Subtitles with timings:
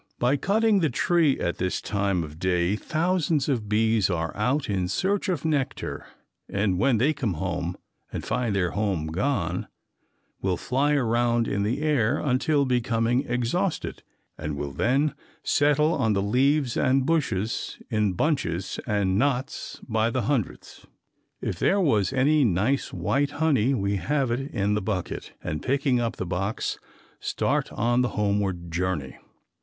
[0.17, 4.87] By cutting the tree at this time of day thousands of bees are out in
[4.87, 6.07] search of nectar
[6.49, 7.77] and when they come home
[8.11, 9.67] and find their home gone,
[10.41, 14.01] will fly around in the air until becoming exhausted,
[14.39, 20.23] and will then settle on the leaves and bushes in bunches and knots by the
[20.23, 20.83] hundreds.
[21.41, 25.99] If there was any nice white honey we have it in the bucket and picking
[25.99, 26.79] up the box
[27.19, 29.17] start on the homeward journey.